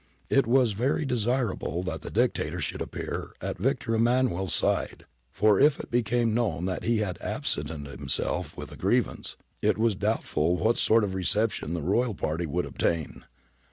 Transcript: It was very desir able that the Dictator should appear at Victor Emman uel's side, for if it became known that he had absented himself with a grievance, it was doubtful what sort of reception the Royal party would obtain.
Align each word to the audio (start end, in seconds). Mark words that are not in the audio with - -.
It 0.31 0.47
was 0.47 0.71
very 0.71 1.05
desir 1.05 1.51
able 1.53 1.83
that 1.83 2.01
the 2.01 2.09
Dictator 2.09 2.59
should 2.59 2.81
appear 2.81 3.35
at 3.39 3.59
Victor 3.59 3.91
Emman 3.91 4.29
uel's 4.31 4.51
side, 4.51 5.05
for 5.31 5.59
if 5.59 5.79
it 5.79 5.91
became 5.91 6.33
known 6.33 6.65
that 6.65 6.81
he 6.83 6.97
had 7.05 7.19
absented 7.21 7.85
himself 7.85 8.57
with 8.57 8.71
a 8.71 8.75
grievance, 8.77 9.37
it 9.61 9.77
was 9.77 9.93
doubtful 9.93 10.57
what 10.57 10.79
sort 10.79 11.03
of 11.03 11.13
reception 11.13 11.75
the 11.75 11.83
Royal 11.83 12.15
party 12.15 12.47
would 12.47 12.65
obtain. 12.65 13.25